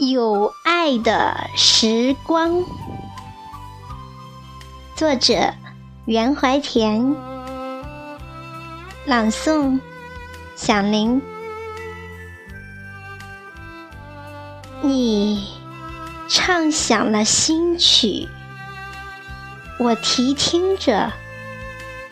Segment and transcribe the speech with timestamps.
[0.00, 2.62] 有爱的时光，
[4.94, 5.52] 作者
[6.04, 7.16] 袁怀田，
[9.04, 9.80] 朗诵
[10.54, 11.20] 响铃。
[14.82, 15.48] 你
[16.28, 18.28] 唱响了新曲，
[19.80, 21.12] 我提听着，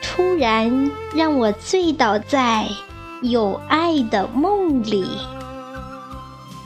[0.03, 2.67] 突然让我醉倒在
[3.23, 5.07] 有爱的梦里。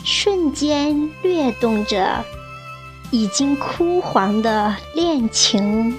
[0.03, 2.25] 瞬间掠动着
[3.11, 5.99] 已经枯黄的恋情，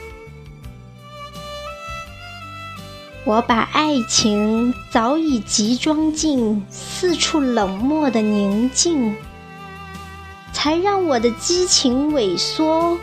[3.23, 9.15] 我把爱情早已集装进四处冷漠的宁静，
[10.51, 12.97] 才让我的激情萎缩，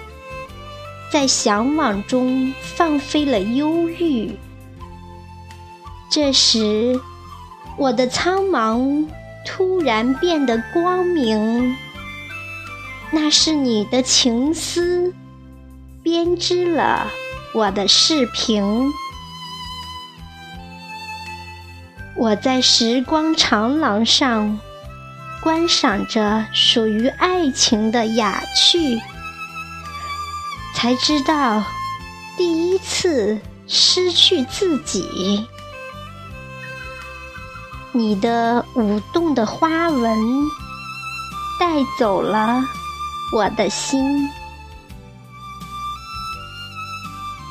[1.13, 4.37] 在向往中放飞了忧郁。
[6.11, 6.99] 这时，
[7.77, 9.07] 我的苍茫。
[9.51, 11.75] 突然变得光明，
[13.11, 15.15] 那是你的情思
[16.03, 17.11] 编织了
[17.55, 18.93] 我的视频。
[22.15, 24.61] 我在时光长廊上
[25.43, 29.01] 观赏着属于爱情的雅趣，
[30.75, 31.65] 才知道
[32.37, 35.49] 第一次失去自己。
[37.93, 40.19] 你的舞动的花纹
[41.59, 42.63] 带走了
[43.33, 44.29] 我的心，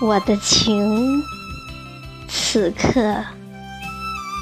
[0.02, 1.22] 我的情
[2.30, 3.24] 此刻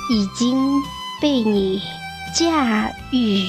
[0.10, 0.82] 已经
[1.22, 1.82] 被你
[2.38, 3.48] 驾驭。